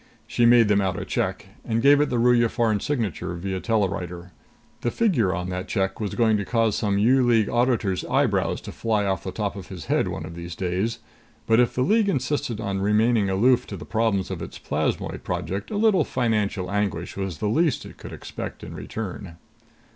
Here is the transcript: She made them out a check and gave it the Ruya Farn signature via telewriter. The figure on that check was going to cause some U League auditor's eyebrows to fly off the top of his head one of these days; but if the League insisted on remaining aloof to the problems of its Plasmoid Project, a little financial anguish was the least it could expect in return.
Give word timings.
She 0.25 0.47
made 0.47 0.67
them 0.67 0.81
out 0.81 0.99
a 0.99 1.05
check 1.05 1.45
and 1.63 1.79
gave 1.79 2.01
it 2.01 2.09
the 2.09 2.17
Ruya 2.17 2.49
Farn 2.49 2.79
signature 2.79 3.35
via 3.35 3.59
telewriter. 3.61 4.31
The 4.81 4.89
figure 4.89 5.31
on 5.35 5.49
that 5.49 5.67
check 5.67 5.99
was 5.99 6.15
going 6.15 6.37
to 6.37 6.43
cause 6.43 6.75
some 6.75 6.97
U 6.97 7.21
League 7.23 7.47
auditor's 7.47 8.03
eyebrows 8.05 8.61
to 8.61 8.71
fly 8.71 9.05
off 9.05 9.23
the 9.23 9.31
top 9.31 9.55
of 9.55 9.67
his 9.67 9.85
head 9.85 10.07
one 10.07 10.25
of 10.25 10.33
these 10.33 10.55
days; 10.55 10.97
but 11.45 11.59
if 11.59 11.75
the 11.75 11.83
League 11.83 12.09
insisted 12.09 12.59
on 12.59 12.81
remaining 12.81 13.29
aloof 13.29 13.67
to 13.67 13.77
the 13.77 13.85
problems 13.85 14.31
of 14.31 14.41
its 14.41 14.57
Plasmoid 14.57 15.23
Project, 15.23 15.69
a 15.69 15.77
little 15.77 16.03
financial 16.03 16.71
anguish 16.71 17.15
was 17.15 17.37
the 17.37 17.47
least 17.47 17.85
it 17.85 17.97
could 17.97 18.11
expect 18.11 18.63
in 18.63 18.73
return. 18.73 19.37